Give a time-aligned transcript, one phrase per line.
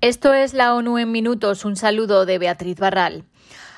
[0.00, 1.64] Esto es la ONU en minutos.
[1.64, 3.24] Un saludo de Beatriz Barral.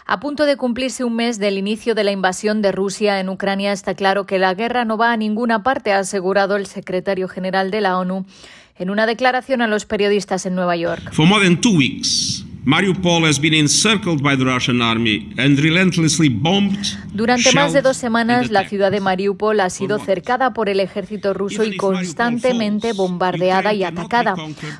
[0.04, 3.72] A punto de cumplirse un mes del inicio de la invasión de Rusia en Ucrania,
[3.72, 7.70] está claro que la guerra no va a ninguna parte, ha asegurado el secretario general
[7.70, 8.26] de la ONU
[8.76, 11.10] en una declaración a los periodistas en Nueva York.
[11.62, 16.76] Two weeks, Mariupol has been encircled by the Russian army and relentlessly bombed.
[17.14, 21.32] Durante más de dos semanas, la ciudad de Mariupol ha sido cercada por el ejército
[21.32, 24.34] ruso y constantemente bombardeada y atacada.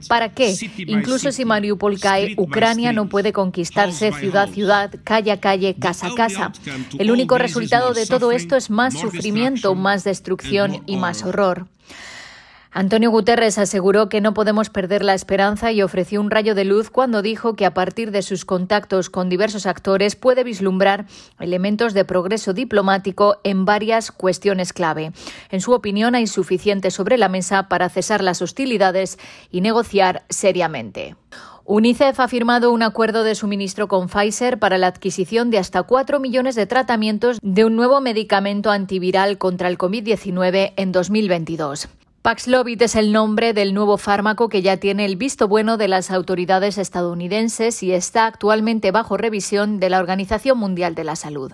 [0.09, 0.55] ¿Para qué?
[0.77, 6.09] Incluso si Mariupol cae, Ucrania no puede conquistarse ciudad a ciudad, calle a calle, casa
[6.09, 6.53] a casa.
[6.99, 11.67] El único resultado de todo esto es más sufrimiento, más destrucción y más horror.
[12.73, 16.89] Antonio Guterres aseguró que no podemos perder la esperanza y ofreció un rayo de luz
[16.89, 21.07] cuando dijo que a partir de sus contactos con diversos actores puede vislumbrar
[21.41, 25.11] elementos de progreso diplomático en varias cuestiones clave.
[25.51, 29.19] En su opinión, hay suficiente sobre la mesa para cesar las hostilidades
[29.51, 31.17] y negociar seriamente.
[31.65, 36.21] UNICEF ha firmado un acuerdo de suministro con Pfizer para la adquisición de hasta 4
[36.21, 41.89] millones de tratamientos de un nuevo medicamento antiviral contra el COVID-19 en 2022.
[42.23, 46.11] Paxlovid es el nombre del nuevo fármaco que ya tiene el visto bueno de las
[46.11, 51.53] autoridades estadounidenses y está actualmente bajo revisión de la Organización Mundial de la Salud.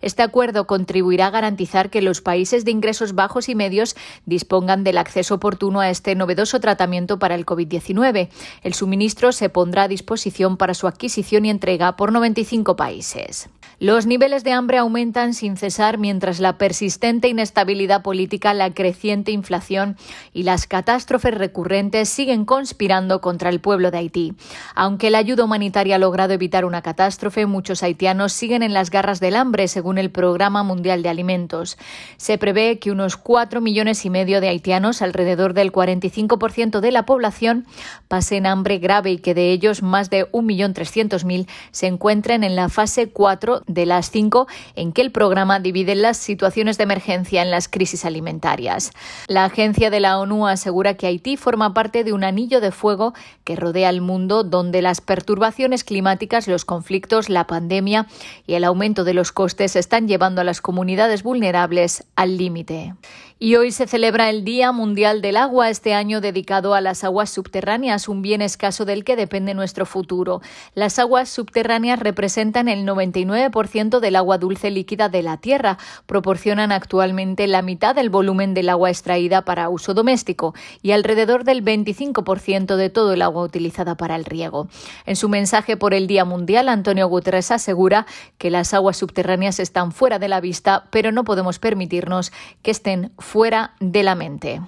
[0.00, 3.94] Este acuerdo contribuirá a garantizar que los países de ingresos bajos y medios
[4.24, 8.30] dispongan del acceso oportuno a este novedoso tratamiento para el COVID-19.
[8.62, 13.50] El suministro se pondrá a disposición para su adquisición y entrega por 95 países.
[13.78, 19.98] Los niveles de hambre aumentan sin cesar mientras la persistente inestabilidad política, la creciente inflación
[20.32, 24.34] y las catástrofes recurrentes siguen conspirando contra el pueblo de Haití.
[24.74, 29.20] Aunque la ayuda humanitaria ha logrado evitar una catástrofe, muchos haitianos siguen en las garras
[29.20, 31.78] del hambre, según el Programa Mundial de Alimentos.
[32.16, 37.04] Se prevé que unos cuatro millones y medio de haitianos, alrededor del 45% de la
[37.04, 37.66] población,
[38.08, 43.08] pasen hambre grave y que de ellos más de 1.300.000 se encuentren en la fase
[43.08, 47.68] 4 de las cinco en que el programa divide las situaciones de emergencia en las
[47.68, 48.92] crisis alimentarias.
[49.28, 53.14] La agencia de la ONU asegura que Haití forma parte de un anillo de fuego
[53.44, 58.06] que rodea el mundo donde las perturbaciones climáticas, los conflictos, la pandemia
[58.46, 62.94] y el aumento de los costes están llevando a las comunidades vulnerables al límite.
[63.38, 67.28] Y hoy se celebra el Día Mundial del Agua, este año dedicado a las aguas
[67.28, 70.40] subterráneas, un bien escaso del que depende nuestro futuro.
[70.74, 75.76] Las aguas subterráneas representan el 99% del agua dulce líquida de la Tierra,
[76.06, 81.62] proporcionan actualmente la mitad del volumen del agua extraída para uso doméstico y alrededor del
[81.62, 84.68] 25% de todo el agua utilizada para el riego.
[85.04, 88.06] En su mensaje por el Día Mundial, Antonio Guterres asegura
[88.38, 92.32] que las aguas subterráneas están fuera de la vista, pero no podemos permitirnos
[92.62, 94.60] que estén fuera de la mente.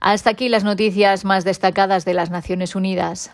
[0.00, 3.30] Hasta aquí las noticias más destacadas de las Naciones Unidas.